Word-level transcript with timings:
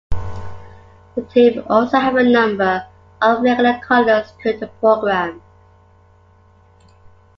The 1.13 1.21
team 1.31 1.63
also 1.69 1.99
have 1.99 2.15
a 2.15 2.23
number 2.23 2.87
of 3.21 3.43
regular 3.43 3.79
callers 3.85 4.33
to 4.41 4.57
the 4.57 4.65
program. 4.65 5.43